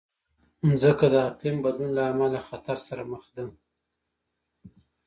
مځکه 0.67 1.05
د 1.13 1.15
اقلیم 1.29 1.57
بدلون 1.65 1.91
له 1.97 2.03
امله 2.11 2.27
له 2.35 2.41
خطر 2.47 2.77
سره 2.87 3.01
مخ 3.11 3.23
ده. 3.35 3.45